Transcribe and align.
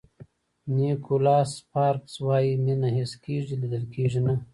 نیکولاس 0.75 1.49
سپارکز 1.59 2.13
وایي 2.25 2.51
مینه 2.65 2.89
حس 2.97 3.13
کېږي 3.23 3.53
لیدل 3.61 3.83
کېږي 3.93 4.21
نه. 4.25 4.35